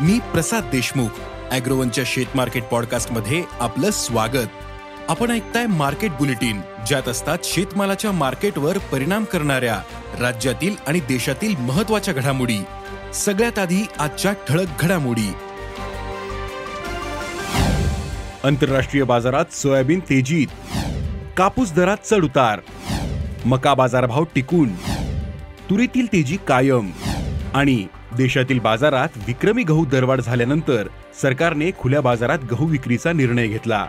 मी 0.00 0.18
प्रसाद 0.18 0.64
देशमुख 0.72 1.08
अॅग्रोवनच्या 1.50 2.04
शेत 2.06 2.26
मार्केट 2.34 2.62
पॉडकास्टमध्ये 2.62 3.44
आपलं 3.60 3.90
स्वागत. 3.90 4.48
आपण 5.08 5.30
ऐकताय 5.30 5.66
मार्केट 5.66 6.10
बुलेटिन 6.10 6.60
ज्यात 6.86 7.08
असतात 7.08 7.38
शेतमालाच्या 7.44 8.12
मार्केटवर 8.12 8.78
परिणाम 8.78 9.24
करणाऱ्या 9.24 9.82
राज्यातील 10.20 10.74
आणि 10.86 11.00
देशातील 11.00 11.56
महत्त्वाच्या 11.56 12.14
घडामोडी. 12.14 12.64
सगळ्यात 13.14 13.58
आधी 13.58 13.86
आजच्या 13.98 14.32
ठळक 14.32 14.66
घडामोडी. 14.80 15.32
आंतरराष्ट्रीय 18.44 19.02
बाजारात 19.02 19.52
सोयाबीन 19.52 20.00
तेजीत. 20.00 20.48
कापूस 21.36 21.72
दरात 21.72 21.96
चढ 22.04 22.24
उतार. 22.24 22.60
मका 23.44 23.74
बाजारभाव 23.74 24.24
टिकून. 24.34 24.74
तुरीतील 25.70 26.06
तेजी 26.06 26.36
कायम. 26.48 26.90
आणि 27.54 27.86
देशातील 28.16 28.58
बाजारात 28.58 29.08
विक्रमी 29.26 29.62
गहू 29.62 29.84
दरवाढ 29.84 30.20
झाल्यानंतर 30.20 30.88
सरकारने 31.22 31.70
खुल्या 31.78 32.00
बाजारात 32.00 32.38
गहू 32.50 32.66
विक्रीचा 32.66 33.12
निर्णय 33.12 33.46
घेतला. 33.46 33.86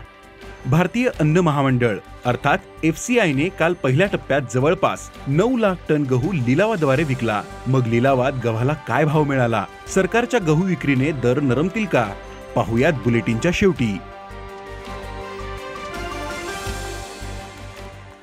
भारतीय 0.65 1.09
अन्न 1.19 1.37
महामंडळ 1.37 1.97
अर्थात 2.25 2.57
एफ 2.83 2.99
सी 2.99 3.19
आयने 3.19 3.49
काल 3.49 3.73
पहिल्या 3.73 4.07
टप्प्यात 4.13 4.41
जवळपास 4.53 5.09
नऊ 5.27 5.57
लाख 5.57 5.75
टन 5.89 6.03
गहू 6.03 6.33
लिलावाद्वारे 6.33 7.03
विकला. 7.03 7.43
मग 7.67 7.87
लिलावात 7.87 8.31
गव्हाला 8.43 8.73
काय 8.73 9.05
भाव 9.05 9.23
मिळाला? 9.23 9.65
सरकारच्या 9.87 10.39
गहू 10.39 10.63
विक्रीने 10.63 11.11
दर 11.11 11.39
नरमतील 11.39 11.85
का? 11.85 12.13
पाहुयात 12.55 12.93
बुलेटिनच्या 12.93 13.51
शेवटी. 13.53 13.97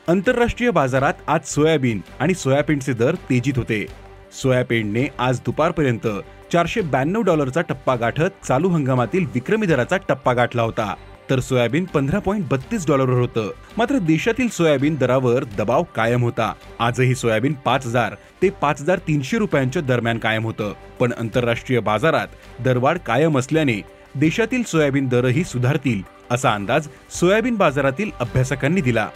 आंतरराष्ट्रीय 0.08 0.70
बाजारात 0.70 1.14
आज 1.26 1.40
सोयाबीन 1.46 2.00
आणि 2.20 2.34
सोयाबीनचे 2.34 2.92
दर 2.92 3.14
तेजीत 3.14 3.52
होते. 3.56 3.86
सोयाबीनने 4.32 5.06
आज 5.18 5.40
दुपारपर्यंत 5.40 6.06
चारशे 6.52 6.80
ब्याण्णव 6.80 7.22
डॉलरचा 7.22 7.60
टप्पा 7.60 7.94
गाठत 7.96 8.46
चालू 8.46 8.68
हंगामातील 8.68 9.26
विक्रमी 9.34 9.66
दराचा 9.66 9.96
टप्पा 9.96 10.32
गाठला 10.32 10.62
होता. 10.62 10.94
तर 11.30 11.40
सोयाबीन 11.40 11.84
पंधरा 11.84 12.18
पॉईंट 12.18 12.44
बत्तीस 12.50 12.86
डॉलरवर 12.86 13.20
होतं. 13.20 13.50
मात्र 13.78 13.98
देशातील 13.98 14.48
सोयाबीन 14.48 14.94
दरावर 14.94 15.44
दबाव 15.44 15.82
कायम 15.96 16.22
होता. 16.22 16.52
आजही 16.78 17.14
सोयाबीन 17.14 17.52
पाच 17.52 17.86
हजार 17.86 18.14
ते 18.42 18.50
पाच 18.50 18.80
हजार 18.80 18.98
तीनशे 18.98 19.38
रुपयांच्या 19.38 19.82
दरम्यान 19.82 20.18
कायम 20.18 20.44
होतं. 20.44 20.72
पण 21.00 21.12
आंतरराष्ट्रीय 21.18 21.80
बाजारात 21.80 22.28
दरवाढ 22.60 22.98
कायम 22.98 23.38
असल्याने 23.38 23.80
देशातील 24.14 24.62
सोयाबीन 24.62 25.08
दरही 25.08 25.44
सुधारतील 25.44 26.02
असा 26.30 26.52
अंदाज 26.52 26.88
सोयाबीन 27.10 27.54
बाजारातील 27.54 28.10
अभ्यासकांनी 28.20 28.80
दिला. 28.80 29.08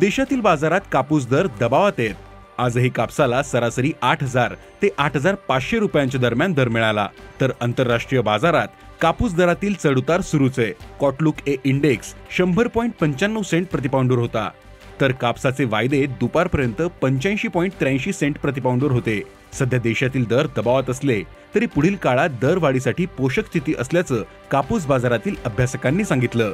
देशातील 0.00 0.40
बाजारात 0.40 0.80
कापूस 0.92 1.26
दर 1.26 1.46
दबावात 1.60 1.92
आहेत. 1.98 2.14
आजही 2.58 2.88
कापसाला 2.88 3.42
सरासरी 3.42 3.92
आठ 4.02 4.22
हजार 4.22 4.54
ते 4.82 4.88
आठ 4.98 5.16
हजार 5.16 5.34
पाचशे 5.48 5.78
रुपयांच्या 5.78 6.20
दरम्यान 6.20 6.52
दर 6.52 6.68
मिळाला. 6.68 7.06
तर 7.40 7.52
आंतरराष्ट्रीय 7.60 8.20
बाजारात 8.22 8.68
कापूस 9.00 9.34
दरातील 9.34 9.74
चढउतार 9.74 10.20
सुरूच 10.20 10.58
आहे. 10.58 10.72
कॉटलुक 11.00 11.34
ए 11.46 11.56
इंडेक्स 11.64 12.14
शंभर 12.36 12.66
पॉईंट 12.66 12.92
पंच्याण्णव 13.00 13.42
सेंट 13.42 13.66
प्रतिपाऊंडवर 13.66 14.18
होता. 14.18 14.48
तर 15.00 15.12
कापसाचे 15.12 15.64
वायदे 15.64 16.04
दुपारपर्यंत 16.20 16.82
पंच्याऐंशी 17.02 17.48
पॉईंट 17.48 17.72
त्र्याऐंशी 17.80 18.12
सेंट 18.12 18.38
प्रतिपाऊंडवर 18.38 18.90
होते. 18.90 19.20
सध्या 19.52 19.78
देशातील 19.78 20.24
दर 20.24 20.46
दबावात 20.56 20.90
असले 20.90 21.22
तरी 21.54 21.66
पुढील 21.66 21.96
काळात 21.96 22.30
दरवाढीसाठी 22.42 23.06
पोषक 23.06 23.46
स्थिती 23.46 23.74
असल्याचं 23.78 24.22
कापूस 24.50 24.86
बाजारातील 24.86 25.34
अभ्यासकांनी 25.44 26.04
सांगितलं. 26.04 26.52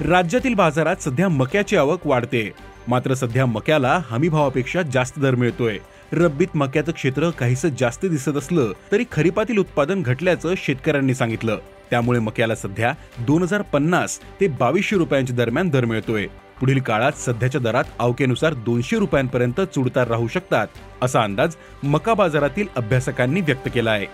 राज्यातील 0.00 0.54
बाजारात 0.54 1.02
सध्या 1.02 1.28
मक्याची 1.28 1.76
आवक 1.76 2.06
वाढते. 2.06 2.50
मात्र 2.88 3.14
सध्या 3.14 3.44
मक्याला 3.46 3.98
हमी 4.10 4.28
भावापेक्षा 4.28 4.82
जास्त 4.82 5.18
दर 5.20 5.34
मिळतोय. 5.34 5.76
रब्बीत 6.12 6.56
मक्याचं 6.56 6.92
क्षेत्र 6.92 7.28
काहीसं 7.30 7.68
जास्त 7.80 8.06
दिसत 8.06 8.36
असलं 8.36 8.72
तरी 8.92 9.04
खरीपातील 9.12 9.58
उत्पादन 9.58 10.02
घटल्याचं 10.02 10.54
शेतकऱ्यांनी 10.56 11.14
सांगितलं. 11.14 11.58
त्यामुळे 11.90 12.20
मक्याला 12.20 12.54
सध्या 12.54 12.92
दोन 13.18 13.42
हजार 13.42 13.62
पन्नास 13.62 14.18
ते 14.40 14.46
बावीसशे 14.48 14.96
रुपयांच्या 14.96 15.36
दरम्यान 15.36 15.68
दर 15.68 15.84
मिळतोय. 15.84 16.26
पुढील 16.60 16.80
काळात 16.80 17.18
सध्याच्या 17.18 17.60
दरात 17.60 17.84
अवकेनुसार 17.98 18.54
दोनशे 18.54 18.98
रुपयांपर्यंत 18.98 19.60
चुडतार 19.74 20.08
राहू 20.08 20.26
शकतात 20.28 20.66
असा 21.02 21.22
अंदाज 21.22 21.56
मका 21.82 22.14
बाजारातील 22.14 22.66
अभ्यासकांनी 22.76 23.40
व्यक्त 23.40 23.68
केला 23.74 23.90
आहे 23.90 24.06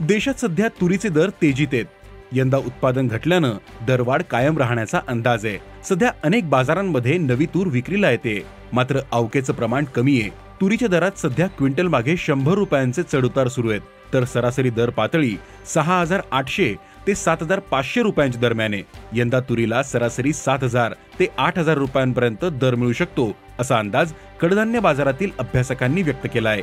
देशात 0.00 0.34
सध्या 0.40 0.68
तुरीचे 0.80 1.08
दर 1.08 1.30
तेजीत 1.30 1.68
आहेत. 1.72 1.84
यंदा 2.32 2.56
उत्पादन 2.56 3.08
घटल्यानं 3.08 3.56
दरवाढ 3.86 4.22
कायम 4.22 4.58
राहण्याचा 4.58 5.00
अंदाज 5.08 5.46
आहे. 5.46 5.58
सध्या 5.88 6.10
अनेक 6.24 6.48
बाजारांमध्ये 6.50 7.18
नवी 7.18 7.46
तूर 7.46 7.66
विक्रीला 7.66 8.10
येते. 8.10 8.44
मात्र 8.72 9.00
अवकेचं 9.12 9.52
प्रमाण 9.52 9.84
कमी 9.84 10.20
आहे. 10.20 10.30
तुरीच्या 10.60 10.88
दरात 10.88 11.18
सध्या 11.18 11.46
क्विंटल 11.46 11.86
मागे 11.86 12.16
शंभर 12.16 12.54
रुपयांचे 12.54 13.02
चढउतार 13.02 13.48
सुरू 13.48 13.70
आहेत. 13.70 13.80
तर 14.12 14.24
सरासरी 14.24 14.70
दर 14.70 14.90
पातळी 14.90 15.36
सहा 15.74 16.00
हजार 16.00 16.20
आठशे 16.30 16.74
ते 17.06 17.14
सात 17.14 17.36
हजार 17.42 17.58
पाचशे 17.58 18.02
रुपयांच्या 18.02 18.40
दरम्यान 18.40 18.74
आहे. 18.74 18.82
यंदा 19.12 19.40
तुरीला 19.40 19.82
सरासरी 19.82 20.32
सात 20.32 20.64
हजार 20.64 20.94
ते 21.18 21.26
आठ 21.38 21.58
हजार 21.58 21.78
रुपयांपर्यंत 21.78 22.44
दर 22.44 22.74
मिळू 22.74 22.92
शकतो 22.92 23.36
असा 23.58 23.78
अंदाज 23.78 24.12
कडधान्य 24.40 24.80
बाजारातील 24.80 25.30
अभ्यासकांनी 25.38 26.02
व्यक्त 26.02 26.26
केला 26.34 26.50
आहे. 26.50 26.62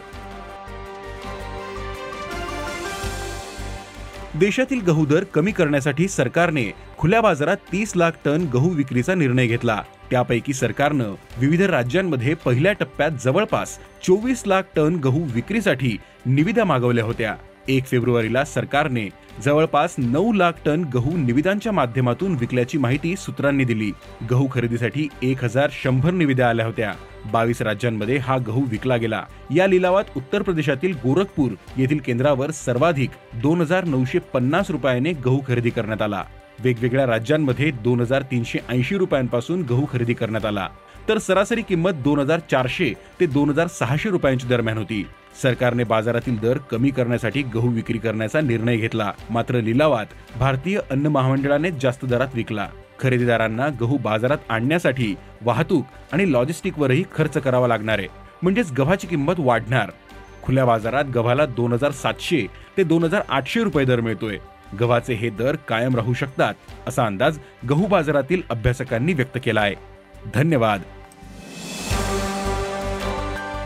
देशातील 4.40 4.82
गहू 4.82 5.06
दर 5.06 5.24
कमी 5.24 5.52
करण्यासाठी 5.52 6.08
सरकारने 6.08 6.64
खुल्या 6.98 7.22
बाजारात 7.22 7.58
तीस 7.72 7.96
लाख 7.96 8.12
टन 8.26 8.46
गहू 8.54 8.70
विक्रीचा 8.70 9.16
निर्णय 9.16 9.48
घेतला. 9.48 9.82
त्यापैकी 10.12 10.54
सरकारनं 10.54 11.14
विविध 11.38 11.62
राज्यांमध्ये 11.62 12.34
पहिल्या 12.34 12.74
टप्प्यात 12.74 13.12
जवळपास 13.24 13.78
चोवीस 14.04 14.44
लाख 14.48 14.64
टन 14.76 14.96
गहू 14.96 15.24
विक्रीसाठी 15.34 15.98
निविदा 16.26 16.64
मागवल्या 16.64 17.04
होत्या. 17.04 17.36
एक 17.70 17.86
फेब्रुवारीला 17.86 18.44
सरकारने 18.46 19.10
जवळपास 19.46 19.96
नऊ 19.98 20.34
लाख 20.34 20.52
टन 20.66 20.84
गहू 20.94 21.18
निविदांच्या 21.18 21.72
माध्यमातून 21.72 22.36
विकल्याची 22.36 22.78
माहिती 22.78 23.16
सूत्रांनी 23.16 23.64
दिली. 23.64 23.92
गहू 24.32 24.48
खरेदीसाठी 24.52 25.08
एक 25.22 25.44
हजार 25.44 25.70
शंभर 25.84 26.12
निविदा 26.12 26.50
आल्या 26.50 26.66
होत्या. 26.66 26.94
बावीस 27.32 27.62
राज्यांमध्ये 27.62 28.18
हा 28.18 28.38
गहू 28.38 28.62
विकला 28.70 28.98
गेला. 28.98 29.24
या 29.56 29.68
लिलावात 29.68 30.04
उत्तर 30.18 30.42
प्रदेशातील 30.42 30.94
गोरखपूर 30.94 31.52
येथील 31.78 32.00
केंद्रावर 32.06 32.52
सर्वाधिक 32.52 33.10
दोन 33.34 33.62
हजार 33.62 33.84
नऊशे 33.84 34.20
पन्नास 34.20 34.72
रुपयाने 34.72 35.12
गहू 35.12 35.40
खरेदी 35.48 35.70
करण्यात 35.70 36.02
आला. 36.02 36.24
वेगवेगळ्या 36.60 37.06
राज्यांमध्ये 37.06 37.72
दोन 37.72 38.00
हजार 38.00 38.22
तीनशे 38.22 38.60
ऐंशी 38.70 38.98
रुपयांपासून 38.98 39.62
गहू 39.62 39.86
खरेदी 39.92 40.14
करण्यात 40.14 40.46
आला. 40.46 40.70
तर 41.10 41.18
सरासरी 41.18 41.62
किंमत 41.62 41.92
दोन 41.92 42.20
हजार 42.20 42.40
चारशे 42.52 42.94
ते 43.20 43.26
दोन 43.26 43.50
हजार 43.50 43.68
सहाशे 43.68 44.10
रुपयांच्या 44.10 44.50
दरम्यान 44.50 44.78
होती. 44.78 45.08
सरकारने 45.42 45.84
बाजारातील 45.84 46.38
दर 46.40 46.58
कमी 46.58 46.90
करण्यासाठी 46.90 47.42
गहू 47.42 47.70
विक्री 47.70 47.98
करण्याचा 47.98 48.42
निर्णय 48.42 48.78
घेतला. 48.78 49.12
मात्र 49.30 49.62
लिलावात 49.62 50.06
भारतीय 50.40 50.80
अन्न 50.92 51.08
महामंडळाने 51.08 51.72
जास्त 51.72 52.06
दरात 52.06 52.28
विकला. 52.34 52.68
खरेदीदारांना 53.00 53.68
गहू 53.82 53.98
बाजारात 53.98 54.38
आणण्यासाठी 54.50 55.16
वाहतूक 55.42 55.86
आणि 56.14 56.32
लॉजिस्टिकवरही 56.32 57.04
खर्च 57.16 57.38
करावा 57.38 57.68
लागणार 57.68 58.00
आहे. 58.00 58.08
म्हणजेच 58.42 58.72
गव्हाची 58.72 59.08
किंमत 59.08 59.34
वाढणार. 59.38 59.92
खुल्या 60.44 60.66
बाजारात 60.66 61.06
गव्हाला 61.06 61.46
दोन 61.46 61.74
हजार 61.74 61.92
सातशे 61.92 62.46
ते 62.78 62.84
दोन 62.84 63.04
हजार 63.04 63.22
आठशे 63.30 63.64
रुपये 63.64 63.86
दर 63.86 64.02
मिळतोय. 64.02 64.38
गव्हाचे 64.80 65.14
हे 65.14 65.30
दर 65.30 65.56
कायम 65.56 65.96
राहू 65.96 66.14
शकतात 66.14 66.54
असा 66.88 67.06
अंदाज 67.06 67.40
गहू 67.70 67.88
बाजारातील 67.88 68.42
अभ्यासकांनी 68.50 69.14
व्यक्त 69.14 69.38
केला 69.44 69.62
आहे. 69.62 69.76
धन्यवाद. 70.34 70.82